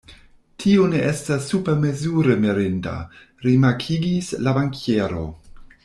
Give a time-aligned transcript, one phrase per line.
[0.61, 2.95] Tio ne estas supermezure mirinda,
[3.49, 5.29] rimarkigis la bankiero.